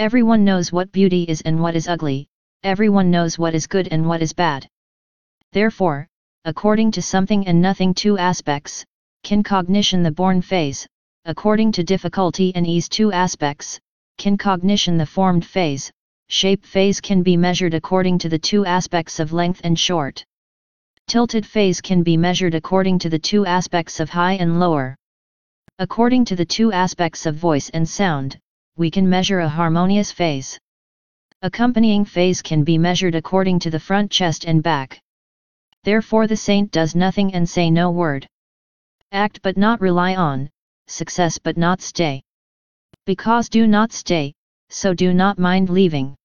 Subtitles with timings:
[0.00, 2.26] Everyone knows what beauty is and what is ugly,
[2.62, 4.66] everyone knows what is good and what is bad.
[5.52, 6.06] Therefore,
[6.46, 8.82] according to something and nothing two aspects,
[9.24, 10.86] can cognition the born phase,
[11.26, 13.78] according to difficulty and ease two aspects,
[14.16, 15.92] can cognition the formed phase,
[16.30, 20.24] shape phase can be measured according to the two aspects of length and short.
[21.08, 24.96] Tilted phase can be measured according to the two aspects of high and lower.
[25.78, 28.38] According to the two aspects of voice and sound,
[28.80, 30.58] we can measure a harmonious phase.
[31.42, 34.98] Accompanying phase can be measured according to the front chest and back.
[35.84, 38.26] Therefore the saint does nothing and say no word.
[39.12, 40.48] Act but not rely on,
[40.86, 42.22] success but not stay.
[43.04, 44.32] Because do not stay,
[44.70, 46.16] so do not mind leaving.